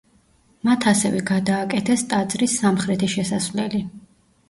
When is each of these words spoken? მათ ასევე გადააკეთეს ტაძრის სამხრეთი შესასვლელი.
მათ 0.69 0.87
ასევე 0.91 1.19
გადააკეთეს 1.27 2.07
ტაძრის 2.15 2.59
სამხრეთი 2.65 3.15
შესასვლელი. 3.19 3.89